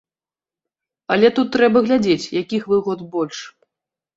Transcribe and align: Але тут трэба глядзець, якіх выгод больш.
Але 1.15 1.27
тут 1.39 1.47
трэба 1.57 1.77
глядзець, 1.89 2.31
якіх 2.41 2.67
выгод 2.73 2.99
больш. 3.17 3.37